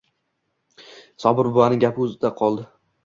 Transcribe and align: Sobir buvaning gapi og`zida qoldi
Sobir 1.25 1.51
buvaning 1.59 1.85
gapi 1.85 2.07
og`zida 2.07 2.33
qoldi 2.41 2.67